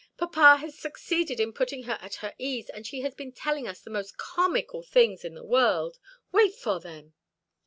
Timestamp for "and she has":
2.71-3.13